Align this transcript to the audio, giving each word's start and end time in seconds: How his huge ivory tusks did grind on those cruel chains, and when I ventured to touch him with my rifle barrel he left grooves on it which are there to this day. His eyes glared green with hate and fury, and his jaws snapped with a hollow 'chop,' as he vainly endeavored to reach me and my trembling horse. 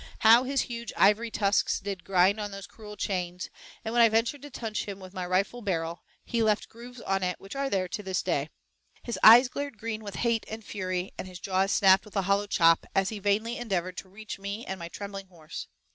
How 0.25 0.45
his 0.45 0.61
huge 0.61 0.91
ivory 0.97 1.29
tusks 1.29 1.79
did 1.79 2.03
grind 2.03 2.39
on 2.39 2.49
those 2.49 2.65
cruel 2.65 2.97
chains, 2.97 3.51
and 3.85 3.93
when 3.93 4.01
I 4.01 4.09
ventured 4.09 4.41
to 4.41 4.49
touch 4.49 4.85
him 4.85 4.99
with 4.99 5.13
my 5.13 5.27
rifle 5.27 5.61
barrel 5.61 6.01
he 6.25 6.41
left 6.41 6.69
grooves 6.69 7.01
on 7.01 7.21
it 7.21 7.39
which 7.39 7.55
are 7.55 7.69
there 7.69 7.87
to 7.89 8.01
this 8.01 8.23
day. 8.23 8.49
His 9.03 9.19
eyes 9.21 9.47
glared 9.47 9.77
green 9.77 10.03
with 10.03 10.15
hate 10.15 10.47
and 10.49 10.65
fury, 10.65 11.11
and 11.19 11.27
his 11.27 11.39
jaws 11.39 11.71
snapped 11.71 12.03
with 12.05 12.15
a 12.15 12.23
hollow 12.23 12.47
'chop,' 12.47 12.87
as 12.95 13.09
he 13.09 13.19
vainly 13.19 13.57
endeavored 13.57 13.97
to 13.97 14.09
reach 14.09 14.39
me 14.39 14.65
and 14.65 14.79
my 14.79 14.87
trembling 14.87 15.27
horse. 15.27 15.67